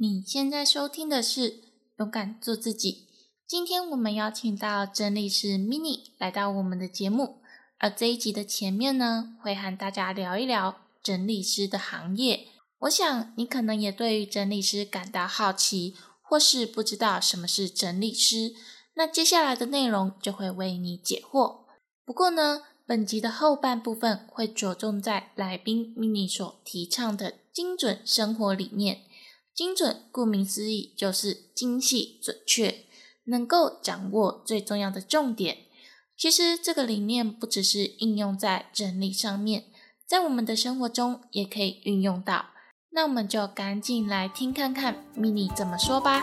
[0.00, 1.50] 你现在收听的是
[1.98, 2.92] 《勇敢做自己》。
[3.48, 7.40] 今天我们邀请到整理师 Mini 来到我们的节目，
[7.78, 12.46] 而这一集的前面呢，会和大家聊一聊整理师的行业。
[12.82, 18.54] 我想你可能也对于整理师感到好奇，或是不知道什么是整理师。
[18.94, 21.64] 那接下来的内容就会为你解惑。
[22.04, 29.00] 不过呢，本集的后半部分会着重在来宾 Mini 所提倡的精准生活理念。
[29.58, 32.84] 精准，顾名思义，就是精细、准确，
[33.24, 35.56] 能够掌握最重要的重点。
[36.16, 39.64] 其实，这个理念不只是应用在整理上面，
[40.06, 42.50] 在我们的生活中也可以运用到。
[42.90, 46.22] 那我们就赶紧来听看看 Mini 怎么说吧。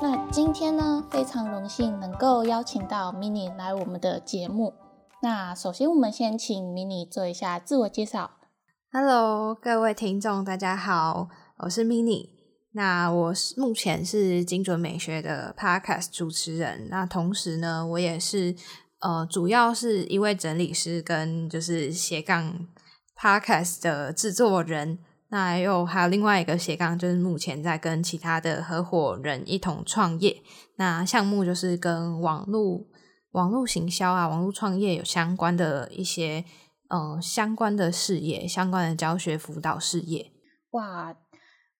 [0.00, 4.74] 那今天呢，非常荣幸能够邀请到 Mini 来我们的节目。
[5.22, 8.32] 那首先，我们先请 Mini 做一下自我介绍。
[8.90, 12.30] Hello，各位听众，大家好，我是 Mini。
[12.72, 16.88] 那我是目前是精准美学的 Podcast 主持人。
[16.90, 18.56] 那同时呢，我也是
[18.98, 22.66] 呃，主要是一位整理师跟就是斜杠
[23.16, 24.98] Podcast 的制作人。
[25.28, 30.42] 那又还有另外一个斜杠，就是目前在跟其他的合伙人一同创业。
[30.78, 32.86] 那项目就是跟网络。
[33.32, 36.44] 网络行销啊，网络创业有相关的一些，
[36.88, 40.32] 呃，相关的事业，相关的教学辅导事业。
[40.72, 41.16] 哇，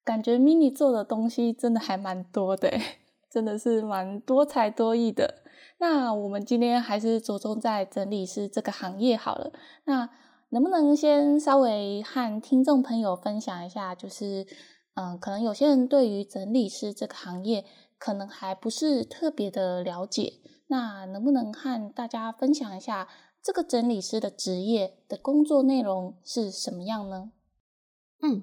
[0.02, 2.72] 感觉 mini 做的东西真的还蛮多的，
[3.30, 5.42] 真的是蛮多才多艺的。
[5.78, 9.52] 那我们今天还是着重在整理师这个行业好了。
[9.84, 10.08] 那
[10.50, 14.46] 能不能先稍微和听众朋友分享一下，就是，
[14.94, 17.64] 嗯，可能有些人对于整理师这个行业，
[17.98, 20.34] 可能还不是特别的了解。
[20.72, 23.06] 那能不能和大家分享一下
[23.42, 27.30] 这个整理师的职业的工作内容是什么样呢？
[28.22, 28.42] 嗯，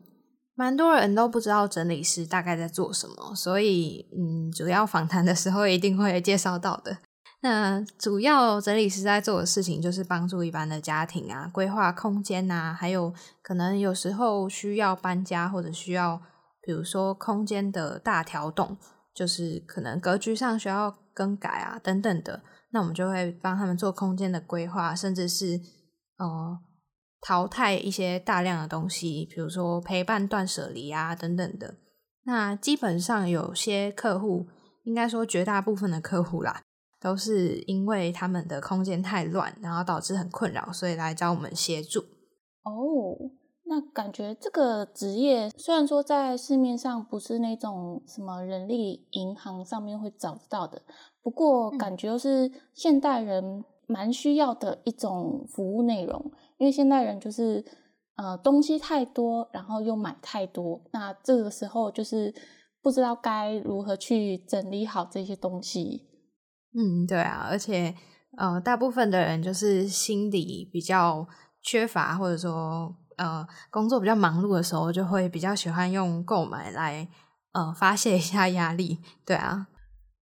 [0.53, 6.99] 蛮多人都不知道整理师大概在做什么，所以嗯，主要访谈的时候一定会介绍到的。
[7.41, 13.11] 那主要整理师在做的事情就是帮助一般的家庭啊规划空间啊，还有
[13.41, 16.21] 可能有时候需要搬家或者需要，
[16.61, 18.77] 比如说空间的大调动，
[19.15, 20.95] 就是可能格局上需要。
[21.19, 22.41] 更改啊，等等的，
[22.71, 25.59] 那我们就会帮他们做空间的规划，甚至是
[26.17, 26.57] 呃
[27.19, 31.75] 淘汰一些大量的东西，比如说陪伴断舍离啊等等的。
[32.23, 34.47] 那基本上有些客户，
[34.85, 36.61] 应该说绝大部分的客户啦，
[37.01, 41.99] 都是因为他们的空间太乱，然后导致很困扰，所以来找我们协助。
[42.63, 43.35] 哦。
[43.71, 50.81] 那感觉这个职业虽然说在市面上不是那种什么人力银行上面会找得到的，
[51.21, 56.31] 不过感觉是现代人蛮需要的一种服务内容。
[56.57, 57.63] 因为现代人就是
[58.15, 62.33] 呃东西太多，然后又买太多，那这个时候就是
[62.81, 66.07] 不知道该如何去整理好这些东西。
[66.73, 67.95] 嗯，对啊，而且
[68.37, 71.27] 呃大部分的人就是心理比较
[71.61, 72.95] 缺乏，或者说。
[73.19, 77.05] 呃，工作比较忙碌的时候，就会比较喜欢用购买来
[77.51, 78.99] 呃发泄一下压力。
[79.25, 79.67] 对啊，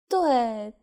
[0.07, 0.73] 对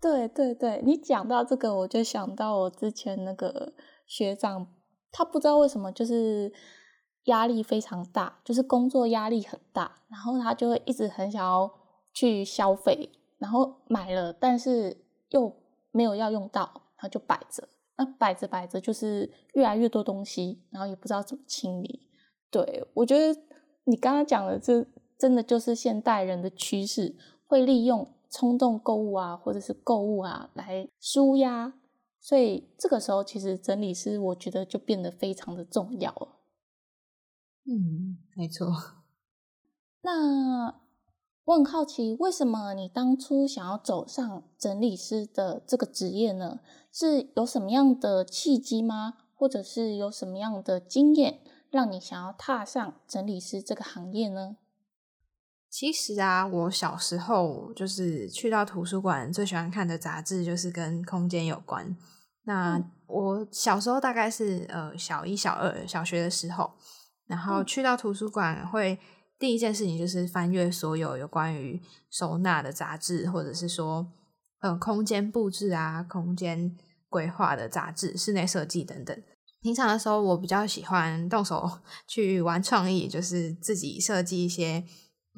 [0.00, 3.72] 对对对，你讲到这个，我就想到我之前那个
[4.06, 4.66] 学长，
[5.10, 6.52] 他不知道为什么就是
[7.24, 11.70] 压力非常大，就是工作压力很大，然后他就会一直很想要
[12.12, 15.52] 去消费，然后买了，但是又
[15.90, 17.68] 没有要用到，他就摆着。
[17.96, 22.08] 那摆着摆着就是越来越多东西，然后也不知道怎么清理。
[22.48, 23.40] 对我觉得
[23.84, 24.86] 你刚刚讲的这
[25.18, 27.16] 真的就是现代人的趋势，
[27.48, 31.74] 会利用冲动购物啊，或者是购物啊来舒压。
[32.20, 36.36] 所以这个时候其实整理师我觉得就变得非常的重要了。
[37.64, 38.66] 嗯，没错。
[40.02, 40.80] 那。
[41.48, 46.60] 我很好奇，为什么你当初想要走上整理师的这个职业呢？
[46.92, 49.14] 是有什么样的契机吗？
[49.34, 51.40] 或者是有什么样的经验，
[51.70, 54.58] 让你想要踏上整理师这个行业呢？
[55.70, 61.96] 其实啊，我小时候就是去到图书馆，最喜欢看的杂志就是跟空间有关。
[62.44, 66.72] 那我小时候大概是呃小一、小二、小学的时候，
[67.26, 68.98] 然后去到图书馆会。
[69.40, 71.80] 第一件事情就是翻阅所有有关于
[72.10, 74.04] 收纳的杂志，或者是说，
[74.58, 76.76] 呃，空间布置啊、空间
[77.08, 79.16] 规划的杂志、室内设计等等。
[79.60, 81.70] 平常的时候，我比较喜欢动手
[82.08, 84.84] 去玩创意，就是自己设计一些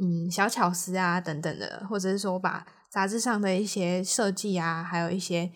[0.00, 5.50] 嗯小巧思啊等等的，或者是说把杂志上的一些设计啊，还有一些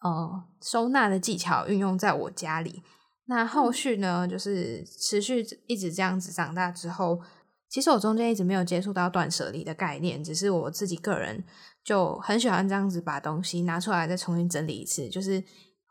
[0.00, 2.82] 呃收纳的技巧运用在我家里。
[3.28, 7.20] 那后续呢，就是持续一直这样子长大之后，
[7.68, 11.42] 其实我中间一直没有接触到断舍离的概念，只是我自己个人
[11.84, 15.42] 就很喜欢这样子把东西拿出来再重新整理一次，就是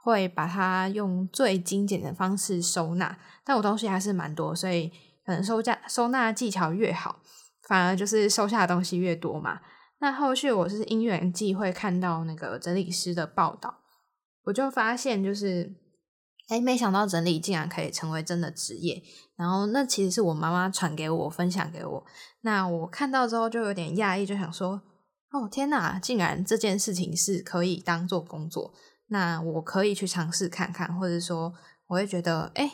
[0.04, 3.18] 会把它用最精简的方式收纳。
[3.44, 4.90] 但我东西还是蛮多，所以
[5.26, 7.20] 可能收架收纳技巧越好，
[7.68, 9.60] 反而就是收下的东西越多嘛。
[10.00, 13.80] 那后续我是因缘际会看到那个整理师的报道，
[14.46, 15.76] 我就发现就是。
[16.48, 19.02] 哎，没想到整理竟然可以成为真的职业。
[19.36, 22.06] 然后那其实是我妈妈传给我，分享给我。
[22.42, 24.80] 那我看到之后就有点讶异，就想说：
[25.32, 28.76] 哦天哪，竟然这件事情是可以当做工作。
[29.08, 31.52] 那我可以去尝试看看，或者说
[31.88, 32.74] 我会觉得，哎，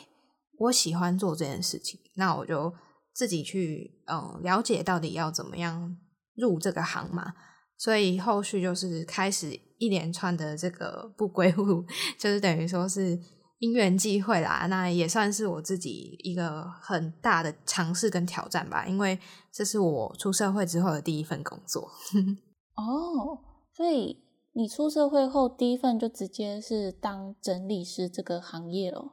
[0.58, 1.98] 我喜欢做这件事情。
[2.16, 2.74] 那我就
[3.14, 5.96] 自己去嗯了解到底要怎么样
[6.34, 7.32] 入这个行嘛。
[7.78, 11.84] 所以后续就是开始一连串的这个不归路，
[12.18, 13.18] 就是等于说是。
[13.62, 19.16] 因缘际会啦，那也算是我自己一个很大的尝试跟挑战吧，因为
[19.52, 21.82] 这是我出社会之后的第一份工作。
[22.74, 23.38] 哦，
[23.72, 24.18] 所以
[24.54, 29.12] 你出社会后第一份就直接是当整理师这个行业了？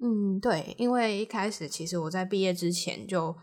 [0.00, 3.34] 嗯，对，因为一开始其实我在毕业之前就，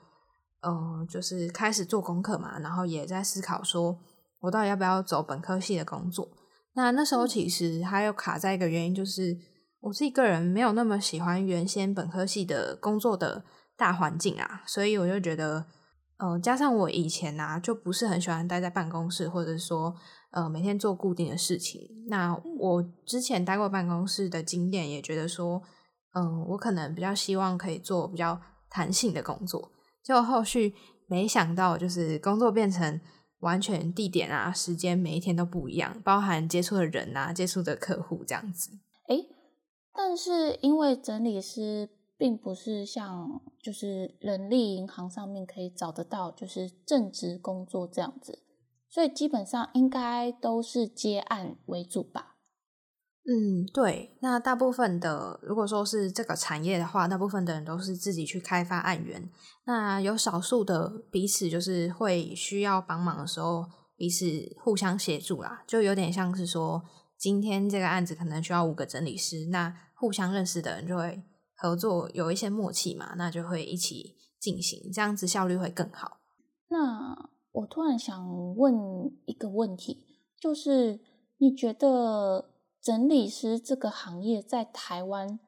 [0.61, 3.99] 呃，就是开始做功课嘛，然后也在思考说
[4.41, 6.29] 我到底要不要走本科系的工作。
[6.73, 9.37] 那那时候其实还有卡在一个原因就是。
[9.83, 13.43] 我自己个人没有那么喜欢原先本科系的工作的
[13.75, 15.65] 大环境啊，所以我就觉得，
[16.19, 19.93] 呃，加上我以前啊就不是很喜欢待在办公室，或者说
[20.31, 21.81] 呃每天做固定的事情。
[22.07, 25.61] 那我之前待过办公室的经验，也觉得说，
[26.13, 28.39] 嗯，我可能比较希望可以做比较
[28.69, 29.71] 弹性的工作。
[30.03, 30.73] 就后续
[31.07, 32.99] 没想到，就是工作变成
[33.39, 38.71] 完全地点啊、时间每一天都不一样，包含接触的人啊、接触的客户这样子。
[39.07, 39.27] 诶
[39.93, 48.43] 但是因为整理师并不是像就是人力银行上面可以找得到就是正职工作这样子，
[48.89, 52.32] 所以基本上应该都是接案为主吧。
[53.25, 54.17] 嗯，对。
[54.21, 59.29] 那大部分的如果说是这个产业的话，大部分的人都是自己去开发案源。
[59.65, 63.65] 那有少数的彼此就是会需要帮忙的时候，
[63.95, 64.25] 彼此
[64.63, 66.83] 互相协助啦，就有点像是说。
[67.15, 71.23] 今天这个案子可能需要五个整理师，那互相认识的人就会
[71.55, 76.17] 合作，有一些默契嘛，那就会一起进行，这样子效率会更好。
[76.67, 78.27] 那我突然想
[78.57, 78.75] 问
[79.25, 80.05] 一个问题，
[80.37, 80.99] 就是
[81.37, 82.52] 你觉得
[82.83, 85.39] 整理师这个行业在台湾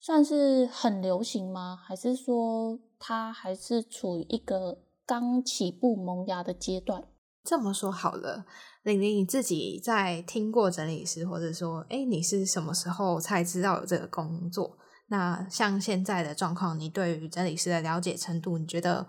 [0.00, 1.76] 算是很流行吗？
[1.76, 7.04] 还是说它还是处于一个刚起步萌芽的阶段？
[7.44, 8.46] 这么说好了。
[8.82, 14.78] 玲玲，你自己在听过整理师，或者说，哎，你是什么时候才知道有这个工作？
[15.08, 19.06] 那像现在的状况，你对于整理师的了解程度，你觉得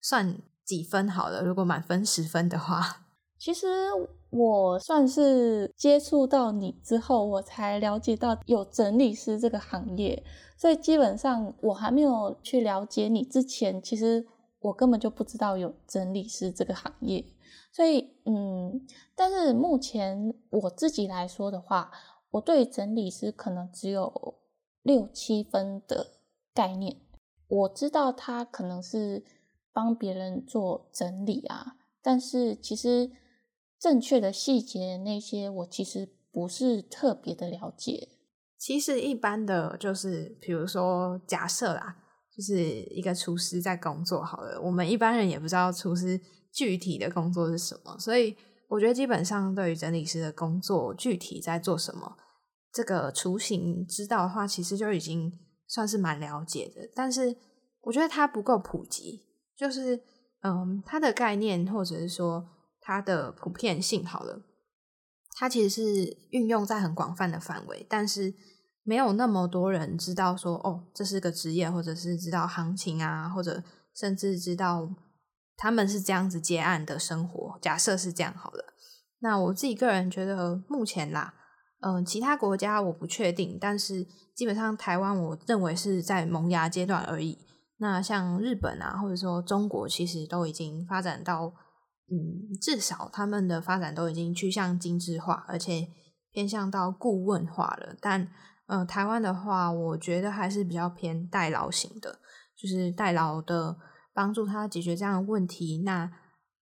[0.00, 1.42] 算几分好了？
[1.42, 3.06] 如果满分十分的话，
[3.40, 3.66] 其实
[4.28, 10.22] 我算是接触到你之后，我才了解到有整理师这个行业，
[10.58, 14.26] 所以基本上我还没有去了解你之前，其实
[14.58, 17.24] 我根本就不知道有整理师这个行业。
[17.72, 21.90] 所以，嗯，但是目前我自己来说的话，
[22.32, 24.34] 我对整理师可能只有
[24.82, 26.08] 六七分的
[26.52, 26.98] 概念。
[27.48, 29.24] 我知道他可能是
[29.72, 33.10] 帮别人做整理啊，但是其实
[33.80, 38.08] 正确的细节那些，我其实不是特别的了解。
[38.58, 41.96] 其实一般的就是，比如说假设啦，
[42.36, 46.20] 就是一个厨师在工作好了，我们一般人也不知道厨师。
[46.52, 47.96] 具体的工作是什么？
[47.96, 52.16] 所以我觉得基本上对于整理师的工作具体在做什么，
[52.72, 55.32] 这个雏形知道的话，其实就已经
[55.68, 56.90] 算是蛮了解的。
[56.92, 57.36] 但是
[57.82, 59.22] 我觉得它不够普及，
[59.56, 60.02] 就是
[60.42, 62.44] 嗯，它的概念或者是说
[62.80, 64.42] 它的普遍性好了，
[65.36, 68.34] 它其实是运用在很广泛的范围，但是
[68.82, 73.62] 没有那么多人知道说哦，这是个职业，或者是知道行情啊，或者
[73.94, 74.88] 甚至知道。
[75.62, 78.64] 他们是这样子接案的生活，假设是这样好了。
[79.18, 81.34] 那我自己个人觉得，目前啦，
[81.80, 87.38] 嗯，其他国家我不确定，但是基本上台湾，我认为是在萌芽阶段而已。
[87.76, 91.52] 那像日本啊，或者说中国，其实都已经发展到，
[92.10, 95.88] 嗯，至少他们的发展都已经趋向精致化，而且
[96.32, 97.96] 偏向到顾问化了。
[98.00, 98.28] 但，
[98.66, 102.18] 呃，台湾的话，我觉得还是比较偏代劳型的，
[102.56, 103.76] 就是代劳的。
[104.12, 106.10] 帮助他解决这样的问题，那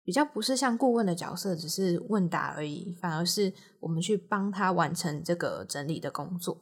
[0.03, 6.59] 比较不是像顾问的角色，只是问答而已，反而是我们去帮他完成这个整理的工作。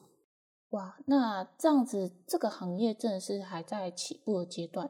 [0.70, 4.88] 哇，那这样子，这个行业真的是还在起步的阶段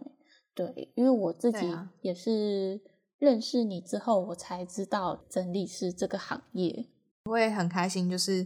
[0.53, 2.81] 对，因为我自己也是
[3.17, 6.89] 认识你之后，我才知道整理师这个行业。
[7.25, 8.45] 我也很开心，就是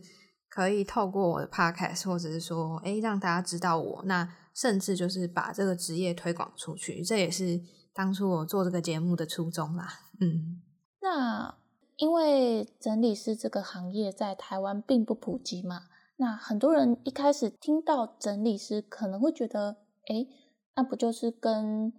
[0.50, 7.62] 可以透过我的 podcast，或者是说，哎，让大家知道我，那甚至就是把这个职业推广出去，这也是
[7.94, 9.88] 当初我做这个节目的初衷啦。
[10.22, 10.62] 嗯，
[11.02, 11.58] 那
[11.98, 15.82] 因为整理师这个行业在台湾并不普及嘛。
[16.18, 20.28] 那很多人一开始听到整理师，可能会觉得，哎，
[20.76, 21.94] 那不就是跟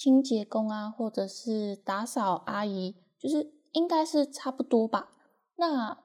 [0.00, 5.10] 清洁工啊，或者是打扫阿姨，就是应该是差不多吧？
[5.56, 5.98] 那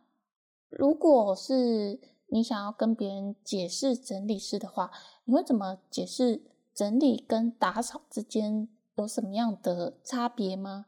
[0.68, 4.92] 如果是你想要跟别人解释整理师的话，
[5.24, 10.88] 你会怎么解释整理跟打扫之间有什么样的差别吗？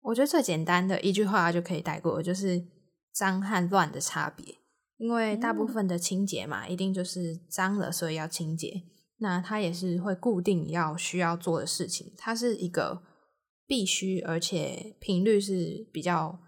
[0.00, 2.66] 我觉得最简单的一句话就可以带过，就是
[3.12, 4.54] 脏和乱的差别。
[4.96, 8.84] 因为大部分的清洁嘛，一定就是脏了，所以要清洁。
[9.18, 13.02] 那它也是会固定要需要做的事情，它是一个
[13.66, 16.38] 必须，而且频率是比较，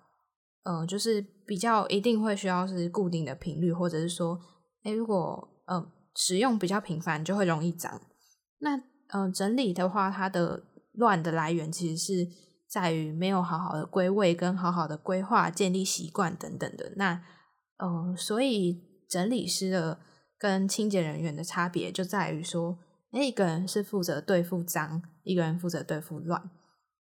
[0.64, 4.38] 呃，就是比较一定会需要是固定的频率，或者是说，
[4.82, 8.00] 哎，如果呃使用比较频繁，就会容易脏。
[8.58, 12.28] 那呃整理的话，它的乱的来源其实是
[12.68, 16.92] 在于没有好好的归位，跟好好的规划、建立习惯等等的。
[16.96, 17.24] 那
[17.78, 20.00] 呃，所以整理师的
[20.38, 22.78] 跟清洁人员的差别就在于说，
[23.10, 26.40] 哎，一个人是负责对付脏，一个人负责对付乱。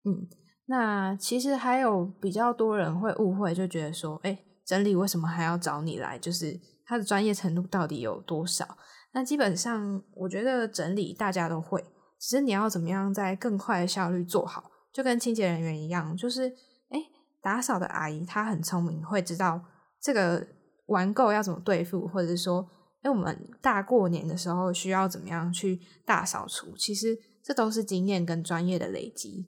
[0.03, 0.27] 嗯，
[0.65, 6.17] 那其实还有比较多人会误会，就觉得说，哎，整理为什么还要找你来？
[6.17, 8.77] 就是他的专业程度到底有多少？
[9.13, 11.83] 那基本上，我觉得整理大家都会，
[12.19, 16.49] 只是你要怎么样在更快的效率做好，就跟清洁人员一样，就是，
[16.89, 16.99] 哎，
[17.41, 19.61] 打扫的阿姨她很聪明，会知道
[20.01, 20.47] 这个。
[20.87, 22.65] 玩够要怎么对付，或者是说，
[23.01, 26.75] 哎，我们大过年的时候需要怎么样去大扫除？
[26.75, 29.47] 其实这都是经验跟专业的累积。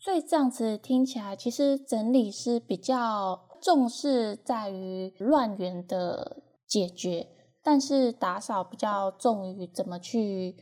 [0.00, 7.28] 所以这样子听起来，其实整理是比较重视在于乱源的解决，
[7.62, 10.56] 但是打扫比较重于怎么去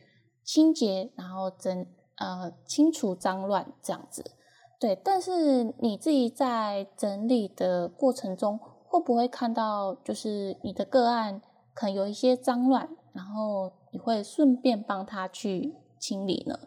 [0.44, 4.32] 清洁，然后整呃清除脏乱这样子。
[4.80, 8.58] 对，但是你自己在整理的过程中。
[8.92, 11.40] 会不会看到，就是你的个案
[11.74, 16.58] 可能有一些脏乱，然后你会顺便帮他去清理呢？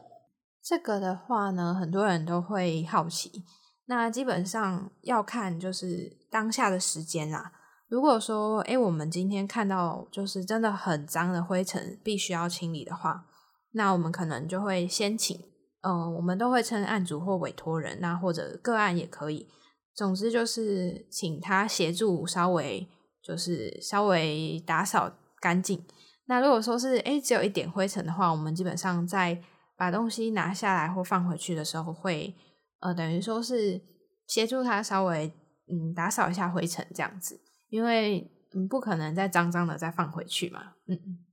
[0.64, 3.44] 这个的话呢，很多人都会好奇。
[3.88, 7.52] 那基本上要看就是当下的时间啦。
[7.88, 13.28] 如果说，哎，我们今天看到就是真的很脏的灰尘，必须要清理的话，
[13.74, 15.40] 那我们可能就会先请，
[15.82, 19.48] 嗯，我们都会称案主或委托人，那或者个案也可以。
[19.94, 22.90] 总之就是请他协助稍微
[23.26, 25.84] 就是稍微打扫干净。
[26.28, 29.42] 那如果说是诶只有一点灰尘的话，我们基本上在
[29.76, 32.36] 把东西拿下来或放回去的时候，会
[32.82, 33.82] 呃等于说是
[34.28, 35.32] 协助他稍微
[35.68, 40.74] 嗯打扫一下灰尘这样子，因为嗯不可能再脏脏的再放回去嘛。
[40.88, 41.26] 嗯，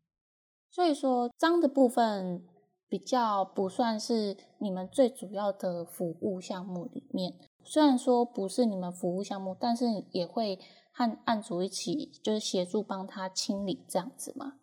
[0.70, 2.42] 所以说脏的部分
[2.88, 7.34] 比较不算是你们最主要的服务项目里面。
[7.64, 10.58] 虽然说不是你们服务项目，但是也会
[10.92, 14.54] 和案主一起，就是协助帮他清理这样子嘛。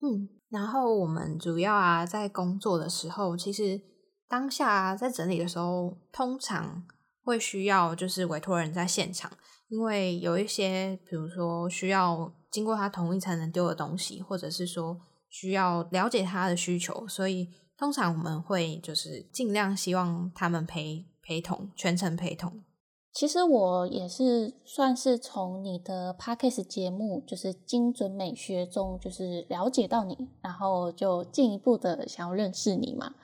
[0.00, 3.80] 嗯，然后我们主要啊，在工作的时候，其实
[4.28, 6.84] 当下在整理的时候，通常
[7.22, 9.30] 会需要就是委托人在现场，
[9.68, 17.48] 因为有一些，比如说需要经过他同意才能丢的东西，或者是说需要了解他的需求，所以
[17.78, 21.06] 通常我们会就是尽量希望他们陪。
[21.22, 22.64] 陪同全程陪同，
[23.12, 33.14] 其实我也是算是从你的 podcast 节目，就是精准美学中，就是了解到你，然后就进一步的想要认识你嘛。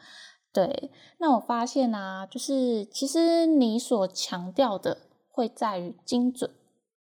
[0.53, 4.99] 对，那我发现啊，就是其实你所强调的
[5.31, 6.51] 会在于精准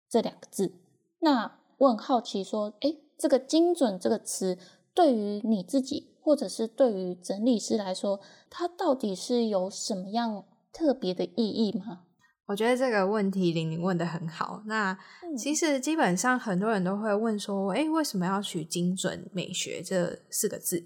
[0.09, 0.73] 这两个字。
[1.21, 4.59] 那我很好奇，说，哎，这个精准这个词，
[4.93, 8.21] 对于你自己，或者是对于整理师来说，
[8.51, 10.45] 它到底是有什么样？
[10.73, 12.05] 特别的意义吗？
[12.47, 14.63] 我觉得这个问题玲玲问的很好。
[14.67, 14.99] 那
[15.39, 20.85] 其实基本上很多人都会问说：“哎，为什么要取精准美学这四个字？”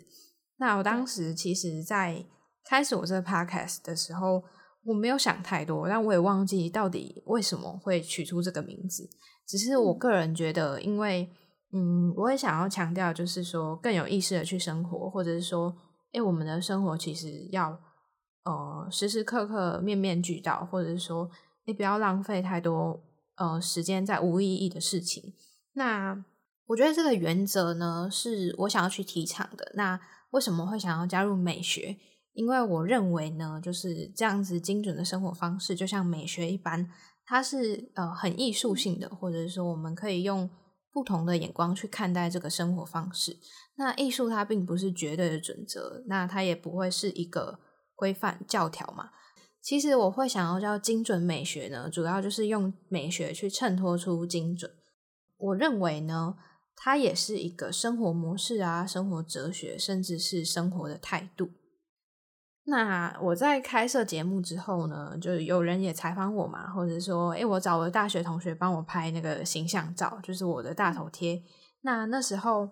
[0.59, 2.25] 那我当时其实，在
[2.65, 4.43] 开始我这个 podcast 的时候，
[4.85, 9.09] 我没有想太多，但我也忘记到底为什么会取出这个名字。
[9.49, 11.29] 只是我个人觉得，因为
[11.73, 15.75] 嗯，我也想要强调，就是说更有意识的去生活，或者是说，
[16.13, 17.81] 哎，我们的生活其实要。
[18.47, 21.29] 呃时时刻刻面面俱到，或者是说
[21.67, 23.03] 你不要浪费太多
[23.37, 25.35] 呃时间在无意义的事情。
[25.75, 26.25] 那
[26.69, 29.73] 我觉得这个原则呢，是我想要去提倡的。
[29.75, 31.97] 那为什么会想要加入美学？
[32.33, 36.91] 因为我认为呢，就是这样子精准的生活方式，就像美学一般，
[37.25, 40.51] 它是呃很艺术性的，或者是说我们可以用
[40.93, 43.39] 不同的眼光去看待这个生活方式。
[43.77, 47.59] 那艺术它并不是绝对的准则，那它也不会是一个
[47.95, 49.11] 规范教条嘛。
[49.67, 54.71] 其实我会想要叫精准美学呢，主要就是用美学去衬托出精准。
[55.39, 56.37] 我认为呢，
[56.77, 61.51] 它也是一个生活模式啊，生活哲学，甚至是生活的态度。
[62.67, 71.43] 那我在开设节目之后呢，就有人也采访我嘛，或者说，诶，我找我的大学同学帮我拍那个形象照，就是我的大头贴。
[71.81, 72.71] 那那时候，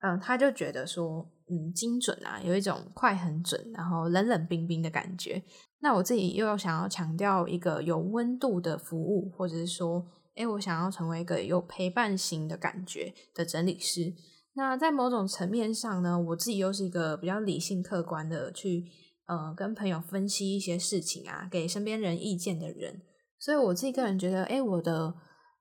[0.00, 5.42] 嗯，他就觉得说，嗯，精准啊，有一种快很准，然后冷冷冰冰的感觉。
[5.80, 14.12] 那我自己又要想要强调一个有温度的服务，或者是说，诶，我想要成为一个有陪伴型的感觉的整理师。
[14.54, 18.84] 那在某种层面上呢，我自己又是一个比较理性客观的去。
[19.28, 23.02] 呃，跟朋友分析一些事情啊，给身边人意见的人，
[23.40, 25.12] 所以我自己个人觉得，哎，我的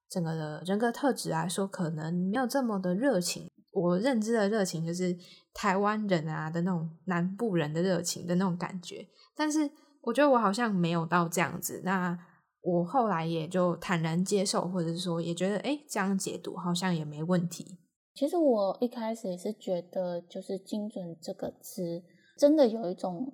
[0.07, 3.49] 整个的人格特质来说，可能没有这么的热情。
[3.71, 5.17] 我认知的热情就是
[5.51, 9.03] 台湾人啊的那种南部人的热情的那种感觉，
[9.35, 9.67] 但是
[10.05, 11.81] 我觉得我好像没有到这样子。
[11.83, 12.17] 那
[12.61, 17.77] 我后来也就坦然接受，或者是说也觉得，哎，这样解读好像也没问题。
[18.13, 22.03] 其实我一开始也是觉得，就是“精准”这个词，
[22.37, 23.33] 真的有一种。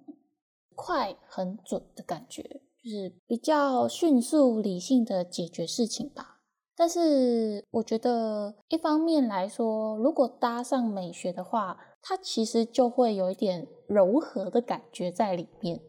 [0.73, 6.39] 快很准的感觉，就是比较迅速、理性的解决事情吧。
[6.75, 15.81] 但是我觉得，一方面来说，如果搭上美学的话，它其实就会有一点柔和的感觉在里面。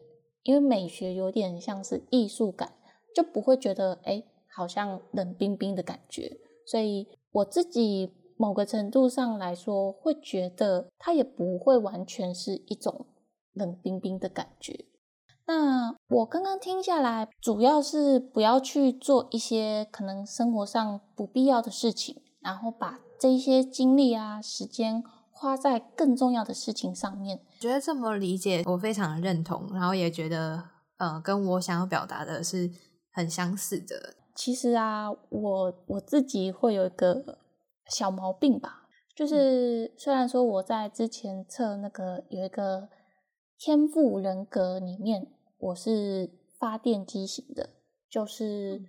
[0.43, 2.73] 因为美学有点像是艺术感，
[3.15, 4.23] 就不会觉得哎，
[4.55, 6.37] 好像冷冰冰的感觉。
[6.65, 13.07] 所以我自己某个程度上来说，会觉得它也不会完全是一种。
[13.55, 14.85] 冷冰冰的感觉。
[15.45, 25.03] 那我刚刚听下来，主要是不要去做一些可能生活上不必要的事情，然后把这些精力啊、时间
[25.43, 27.41] 花在更重要的事情上面。
[27.59, 30.63] 觉得这么理解，我非常认同，然后也觉得，
[30.97, 32.71] 呃，跟我想要表达的是
[33.11, 34.15] 很相似的。
[34.33, 37.37] 其实啊，我我自己会有一个
[37.89, 42.87] 小毛病吧，就是虽然说我在之前测那个有一个。
[43.55, 45.27] 天赋人格里面，
[45.57, 46.29] 我是
[46.59, 47.69] 发电机型的，
[48.09, 48.81] 就是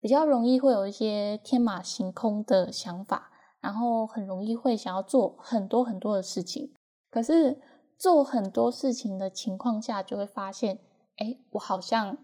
[0.00, 3.31] 比较容易会有一些天马行空的想法，
[3.62, 6.74] 然后很容易会想要做很多很多的事情。
[7.08, 7.58] 可是
[7.96, 10.78] 做很多事情的情况下，就会发现，
[11.16, 12.18] 哎，我好像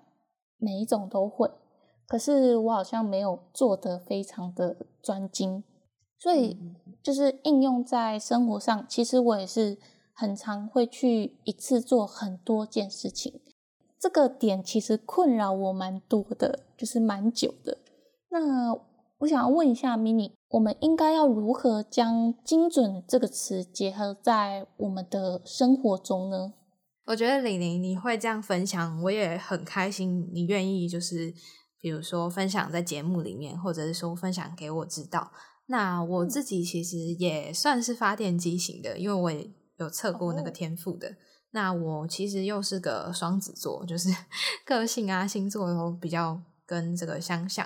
[0.59, 1.51] 每一种都会，
[2.07, 5.65] 可是我好像没有做得非常的专精。
[6.19, 6.59] 所以
[7.03, 9.79] 就是应用在生活上，其实我也是。
[10.21, 13.41] 很常会去一次做很多件事情，
[14.01, 17.79] 这个点其实困扰我蛮多的，就是蛮久的。
[18.31, 18.73] 那
[19.19, 26.55] 我想要问一下 mini，我们应该要如何将“精准”这个词结合在我们的生活中呢？
[27.07, 30.31] 我觉得李玲你会这样分享，我也很开心。
[30.33, 31.33] 你愿意就是
[31.81, 35.31] 比如说分享在节目里面，或者是说分享给我知道。
[35.67, 39.51] 那我自己其实也算是发电机型的，因为我也。
[39.79, 41.09] 有测过那个天赋的，
[41.53, 44.09] 那我其实又是个双子座，就是
[44.67, 47.65] 个性啊、星座都比较跟这个相像，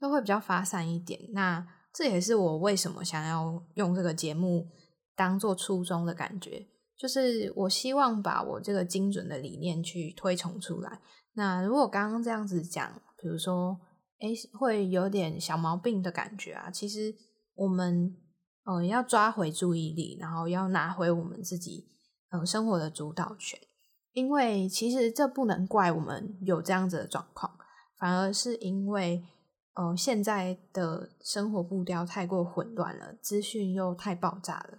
[0.00, 1.20] 就会比较发散一点。
[1.34, 1.62] 那
[1.92, 4.68] 这也是我为什么想要用这个节目
[5.14, 6.66] 当做初衷的感觉，
[6.98, 11.00] 就是我希望把我这个精准的理念去推崇出来。
[11.34, 13.78] 那如果刚刚这样子讲，比如说，
[14.18, 17.14] 哎，会有点小毛病的感觉啊，其实
[17.54, 18.16] 我们。
[18.64, 21.88] 嗯，要抓回注意力，然后要拿回我们自己
[22.30, 23.58] 嗯生活的主导权。
[24.12, 27.50] 因为其实这不能怪我们有这样子的状况，
[27.98, 29.24] 反而是因为
[29.74, 34.78] 呃现在的生活步调太过混乱了，资讯又太爆炸了。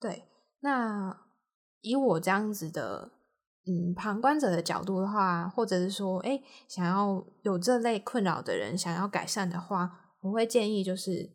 [0.00, 0.24] 对，
[0.60, 1.24] 那
[1.80, 3.12] 以我这样子的
[3.66, 11.34] 嗯旁观者的角度的话，或者是说，哎，想要有这类困扰的人想要改善的话，我会建议就是。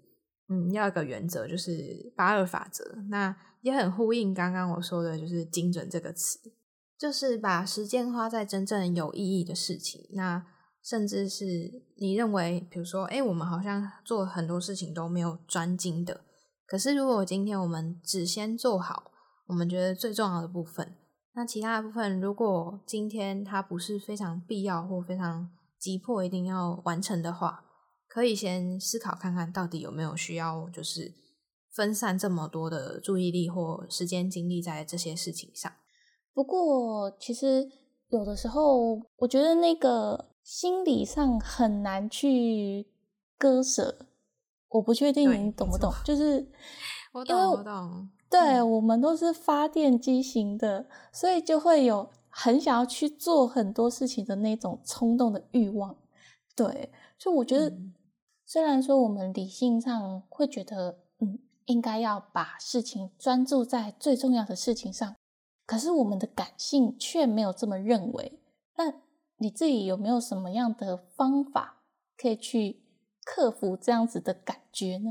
[0.54, 6.40] 嗯，要一个原则就是八二法则，那也很呼应刚刚我说的，就是精准这个词，
[7.00, 10.10] 就是把时间花在真正有意义的事情。
[10.14, 10.46] 那
[10.84, 11.46] 甚至是
[11.98, 16.22] 你认为，比如说，哎，我们好像做很多事情都没有专精的，
[16.66, 19.12] 可是如果今天我们只先做好
[19.48, 20.96] 我们觉得最重要的部分，
[21.34, 27.64] 那其他的部分，如果今天它不是非常必要或非常急迫一定要完成的话，
[28.08, 31.14] 可以先思考看看到底有没有需要，就是
[31.74, 35.72] 分散这么多的注意力或时间精力在这些事情上。
[36.34, 37.70] 不过，其实
[38.10, 42.88] 有的时候，我觉得那个心理上很难去
[43.38, 44.08] 割舍。
[44.70, 46.50] 我不确定你懂不懂，就是
[47.12, 48.10] 我懂，我懂。
[48.30, 55.98] 对我们都是发电机型的，所以就会有很想要去做很多事情的那种冲动的欲望。
[56.56, 57.76] 对，所以我觉得，
[58.46, 65.16] 虽然说我们理性上会觉得，嗯，应该要把事情专注在最重要的事情上。
[65.66, 68.40] 可是我们的感性却没有这么认为。
[68.78, 68.94] 那
[69.42, 71.82] 你自己有没有什么样的方法
[72.16, 72.84] 可以去
[73.26, 75.10] 克服这样子的感觉呢？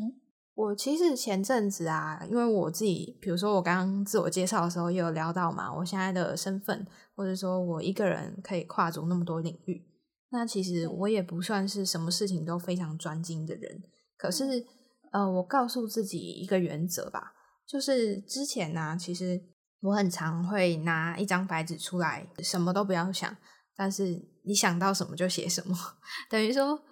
[0.55, 9.85] 我其实前阵子啊，因为我自己，比如说我刚刚自我介绍的时候也有聊到嘛，我现在的身份，或者说我一个人可以跨足那么多领域。
[10.31, 13.83] 那其实我也不算是什么事情都非常专精的人。
[14.16, 14.64] 可是，
[15.11, 17.33] 呃，我告诉自己一个原则吧，
[17.66, 19.43] 就是之前呢，其实。
[19.83, 23.35] 我很常会拿一张白纸出来，什么都不要想，
[23.81, 25.75] 但是你想到什么就写什么。
[26.29, 26.83] 等于说，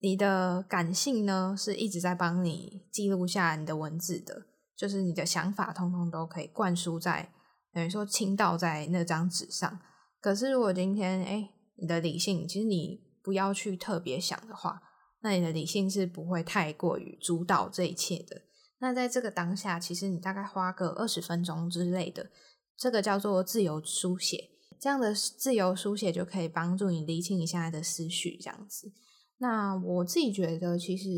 [0.00, 7.32] 你的感性呢是一直在帮你记录下你的文字的，就是你的想法通通都可以灌输在，
[7.72, 9.78] 等于说倾倒在那张纸上。
[10.20, 14.82] 可是如果今天，哎，你的理性，其实你不要去特别想的话，
[15.20, 18.42] 那你的理性是不会太过于主导这一切的。
[18.80, 22.32] 那在这个当下，其实你大概花个二十分钟之类的，
[22.76, 24.48] 这个叫做自由书写。
[24.82, 28.92] 这样的自由书写就可以帮助你理清你现在的思绪，这样子。
[29.38, 31.08] 那我自己觉得，其实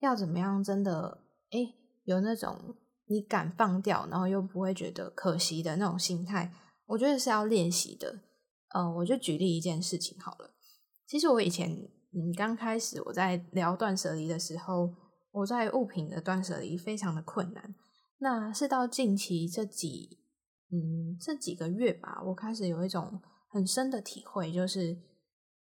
[0.00, 2.74] 要怎么样，真的，哎，有那种
[3.06, 6.52] 你敢放掉，然后又不会觉得可惜的那种心态，
[6.86, 8.18] 我觉得是要练习的。
[8.74, 10.50] 呃，我就举例一件事情好了。
[11.06, 14.92] 其实我以前，嗯，刚开始我在聊断舍离的时候。
[15.30, 17.74] 我在物品的断舍离非常的困难，
[18.16, 20.18] 那是到近期这几
[20.70, 24.96] 嗯这几个月吧，我开始有一种很深的体会，就是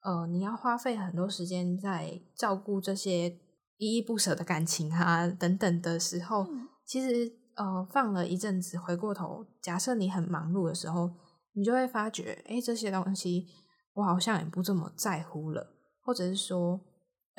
[0.02, 3.28] 呃你要花费很多时间在照顾这些
[3.76, 6.46] 依依不舍的感情啊等等的时候，
[6.84, 11.10] 其实呃放了一阵子，回过头，假设你很忙碌的时候，
[11.52, 13.46] 你就会发觉，哎，这些东西
[13.94, 15.66] 我好像也不这么在乎了，
[16.02, 16.80] 或者是说。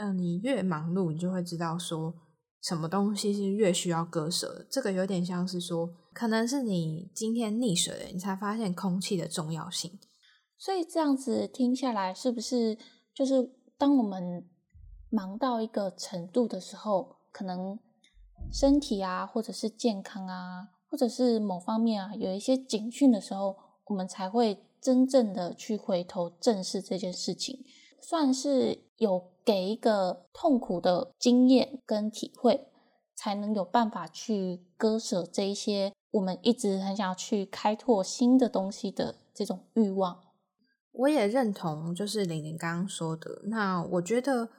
[0.01, 2.13] 嗯，你越忙碌，你就会知道说
[2.61, 4.67] 什么东西是越需要割舍的。
[4.69, 9.99] 这个有点像是说，可能是你今天溺水了，你才发现空气的重要性。
[10.57, 12.77] 所以这样子听下来，是不是
[13.13, 14.45] 就是当我们
[15.09, 17.79] 忙到一个程度的时候，可能
[18.51, 27.63] 身体啊，或者是健康啊，或者是某方面啊，有一些警讯的时候，我们才会真正的去回头正视这件事情，
[28.01, 29.31] 算是有。
[29.45, 32.67] 给一个痛苦的经验跟体会，
[33.15, 40.19] 才能有办法去割舍这一些我们一直很想要去开拓新的东西的这种欲望。
[40.91, 43.41] 我也认同，就是玲玲刚刚说的。
[43.45, 44.49] 那我觉得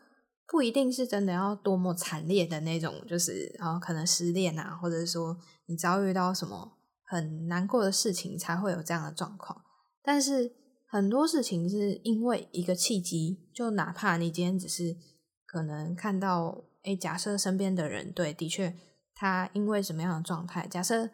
[0.49, 6.73] 不一定是真的要多么惨烈的那种，就是啊，可能失恋啊，或者说你遭遇到什么
[7.05, 9.63] 很难过的事情，才会有这样的状况。
[10.03, 10.57] 但是。
[10.93, 14.97] 很多事情是因为一个契机，就哪怕你今天只是
[15.47, 18.75] 可能看到，哎，假设身边的人对，的确
[19.15, 21.09] 他因为什么样的状态，假设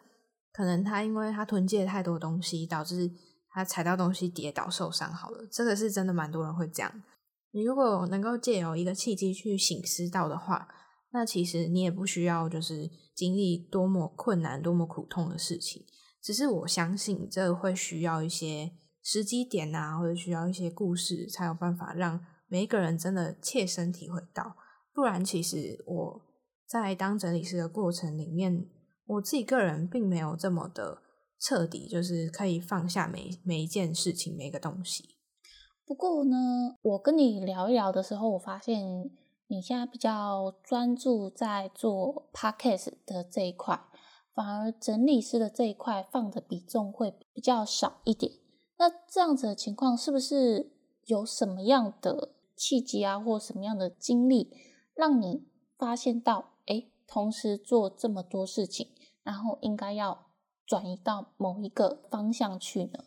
[0.51, 3.11] 可能他因为他囤积太多东西，导致
[3.51, 7.03] 他踩到东西跌倒受伤，好了，这个是真的蛮多人会这样。
[7.51, 10.67] 你如果能够借由一个契机去醒思到的话，
[11.11, 15.85] 那其实你也不需要就是经历多么困难、多么苦痛的事情，
[16.19, 18.71] 只是我相信这会需要一些。
[19.09, 24.57] 时机点啊，或者需要一些故事，才有办法让每一个人真的切身体会到。
[24.93, 26.21] 不然，其实我
[26.67, 28.69] 在当整理师的过程里面，
[29.05, 31.03] 我自己个人并没有这么的
[31.39, 35.15] 彻底，就是可以放下每每一件事情、每个东西。
[35.85, 39.09] 不过呢，我跟你聊一聊的时候，我发现
[39.47, 43.79] 你现在比较专注在做 podcast 的这一块，
[44.35, 48.33] 反而整理师的这一块放的比重会比较少一点。
[48.79, 50.71] 那这样子的情况，是不是
[51.05, 54.55] 有什么样的契机啊，或什么样的经历，
[54.93, 55.47] 让你
[55.79, 58.89] 发现到，哎，同时做这么多事情，
[59.23, 60.27] 然后应该要
[60.63, 63.05] 转移到某一个方向去呢？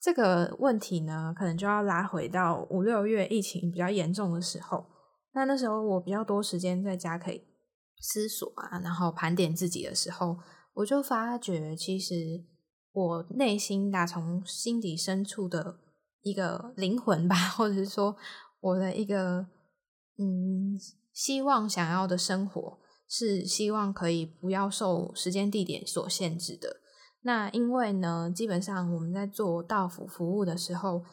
[0.00, 4.86] 这个问题呢，可能就要拉回到五六月疫情比较严重的时候。
[5.32, 7.42] 那那时候我比较多时间在家可以
[7.98, 10.36] 思索啊，然后盘点自己的时候，
[10.74, 12.44] 我就发觉其实。
[12.92, 15.78] 我内心打从心底深处的
[16.22, 18.16] 一个灵魂吧，或者是说
[18.60, 19.46] 我的一个
[20.18, 20.78] 嗯
[21.12, 22.78] 希望想要的生活，
[23.08, 26.76] 是希望可以不要受时间地点所限制的。
[27.22, 31.04] 那因为呢，基本上我们在做到府服务的时候，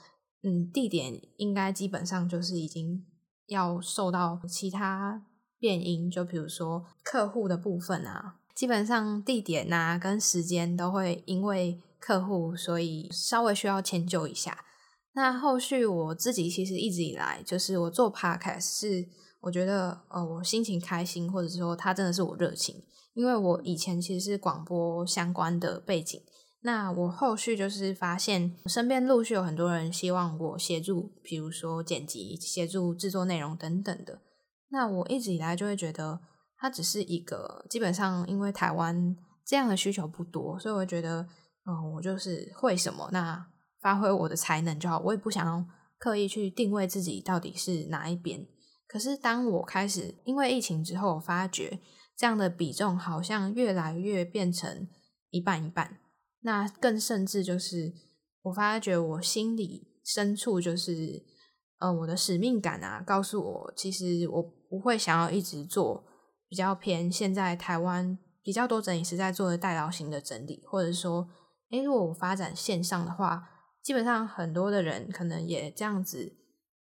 [0.41, 3.05] 嗯，地点应该基本上就是已经
[3.45, 5.25] 要受到其他
[5.59, 14.65] 变因，就比如说客户的部分啊，基本上地点啊跟时间都会因为客户，所以稍微需要迁就一下。
[15.13, 19.07] 那后续我自己其实一直以来，就是我做 podcast 是
[19.39, 22.75] 我觉得呃我心情开心，或者说它真的是我热情。
[23.13, 26.21] 因为我以前其实是广播相关的背景，
[26.59, 34.19] 那我后续就是发现身边陆续有很多人希望我协助，比如说剪辑、协助制作内容等等的。
[34.67, 36.19] 那我一直以来就会觉得，
[36.59, 41.27] 它只是一个基本上因为台湾这样的需求不多，所以我觉得，
[41.65, 43.43] 嗯，我就是会什么，那
[43.81, 44.99] 发挥我的才能就好。
[44.99, 45.65] 我也不想要
[45.97, 48.45] 刻意去定位自己到底是哪一边。
[48.87, 51.79] 可是当我开始因为疫情之后，我发觉。
[52.17, 54.89] 这样的比重好像越来越变成
[55.29, 55.99] 一半一半，
[56.41, 57.93] 那更甚至就是
[58.41, 61.23] 我发觉我心里深处就是，
[61.77, 66.03] 呃，我的使命感啊，告诉我其实我不会想要一直做
[66.49, 71.29] 比较偏现在台湾比较多整理师在做的代劳型的整理，或者说，
[71.69, 73.47] 诶，如果我发展线上的话，
[73.83, 76.33] 基本上很多的人可能也这样子